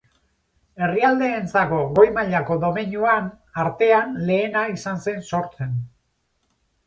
[0.85, 3.29] Herrialdeentzako goi mailako domeinuan
[3.65, 5.77] artean lehena izan zen sortzen.